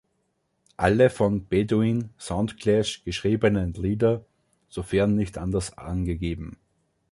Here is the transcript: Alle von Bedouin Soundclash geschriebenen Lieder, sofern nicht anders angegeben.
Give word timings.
Alle 0.77 1.11
von 1.11 1.45
Bedouin 1.47 2.09
Soundclash 2.17 3.03
geschriebenen 3.03 3.73
Lieder, 3.73 4.25
sofern 4.67 5.15
nicht 5.15 5.37
anders 5.37 5.77
angegeben. 5.77 6.57